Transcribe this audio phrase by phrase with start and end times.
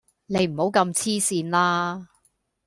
[0.25, 2.07] 你唔好咁痴線啦